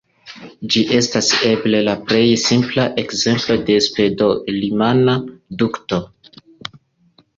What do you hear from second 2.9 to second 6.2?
ekzemplo de pseŭdo-rimana dukto.